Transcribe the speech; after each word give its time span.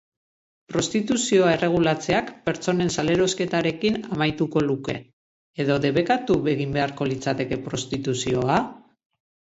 Prostituzioa 0.71 1.51
erregulatzeak 1.57 2.31
pertsonen 2.47 2.89
salerosketarekin 2.97 4.01
amaituko 4.17 4.65
luke 4.71 4.97
edo 5.67 5.81
debekatu 5.87 6.43
egin 6.59 6.77
beharko 6.81 7.13
litzateke 7.15 7.65
prostituzioa? 7.71 8.63